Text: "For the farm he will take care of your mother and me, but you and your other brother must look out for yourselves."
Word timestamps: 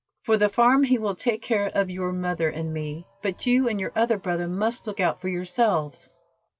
"For 0.23 0.35
the 0.35 0.49
farm 0.49 0.81
he 0.85 0.97
will 0.97 1.13
take 1.13 1.43
care 1.43 1.67
of 1.75 1.91
your 1.91 2.11
mother 2.11 2.49
and 2.49 2.73
me, 2.73 3.05
but 3.21 3.45
you 3.45 3.67
and 3.69 3.79
your 3.79 3.91
other 3.95 4.17
brother 4.17 4.47
must 4.47 4.87
look 4.87 4.99
out 4.99 5.21
for 5.21 5.29
yourselves." 5.29 6.09